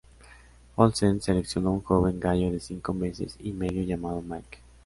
[0.77, 4.57] Olsen seleccionó un joven gallo de cinco meses y medio llamado Mike.